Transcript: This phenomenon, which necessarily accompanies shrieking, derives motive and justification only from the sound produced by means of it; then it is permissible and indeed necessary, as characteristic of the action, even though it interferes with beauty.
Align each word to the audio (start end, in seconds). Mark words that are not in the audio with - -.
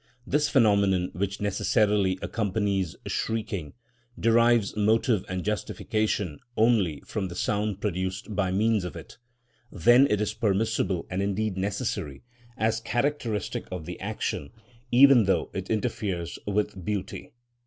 This 0.25 0.49
phenomenon, 0.49 1.11
which 1.13 1.39
necessarily 1.39 2.17
accompanies 2.23 2.95
shrieking, 3.05 3.73
derives 4.19 4.75
motive 4.75 5.23
and 5.29 5.45
justification 5.45 6.39
only 6.57 7.01
from 7.05 7.27
the 7.27 7.35
sound 7.35 7.79
produced 7.81 8.35
by 8.35 8.51
means 8.51 8.83
of 8.83 8.95
it; 8.95 9.19
then 9.71 10.07
it 10.09 10.19
is 10.19 10.33
permissible 10.33 11.05
and 11.11 11.21
indeed 11.21 11.55
necessary, 11.55 12.23
as 12.57 12.79
characteristic 12.79 13.67
of 13.71 13.85
the 13.85 13.99
action, 13.99 14.49
even 14.91 15.25
though 15.25 15.51
it 15.53 15.69
interferes 15.69 16.39
with 16.47 16.83
beauty. 16.83 17.33